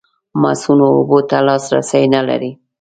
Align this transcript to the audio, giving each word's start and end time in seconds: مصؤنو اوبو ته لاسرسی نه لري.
مصؤنو 0.41 0.85
اوبو 0.95 1.19
ته 1.29 1.37
لاسرسی 1.47 2.03
نه 2.13 2.21
لري. 2.27 2.51